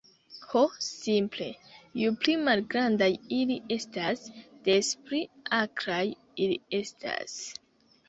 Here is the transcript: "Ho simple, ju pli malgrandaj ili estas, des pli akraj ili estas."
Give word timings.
"Ho 0.51 0.61
simple, 0.85 1.49
ju 1.99 2.13
pli 2.23 2.35
malgrandaj 2.47 3.11
ili 3.41 3.59
estas, 3.77 4.27
des 4.71 4.93
pli 5.07 5.23
akraj 5.63 6.05
ili 6.11 6.63
estas." 6.85 7.43